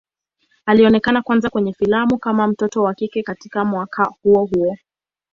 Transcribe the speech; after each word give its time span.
Alionekana 0.65 1.21
kwanza 1.21 1.49
kwenye 1.49 1.73
filamu 1.73 2.17
kama 2.17 2.47
mtoto 2.47 2.83
wa 2.83 2.93
kike 2.93 3.23
katika 3.23 3.65
mwaka 3.65 4.03
huo 4.21 4.45
huo. 4.45 4.77